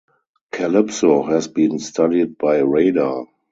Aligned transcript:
Kalypso 0.51 1.27
has 1.29 1.47
been 1.47 1.77
studied 1.77 2.35
by 2.39 2.57
radar. 2.57 3.27